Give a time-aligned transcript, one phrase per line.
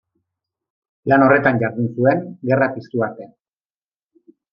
[1.11, 3.29] Lan horretan jardun zuen, gerra piztu arte.